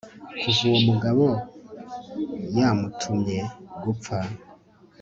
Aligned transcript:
Kuva 0.41 0.57
uwo 0.69 0.79
mugabo 0.87 1.25
yamutumye 2.57 3.39
gupfa 3.83 4.17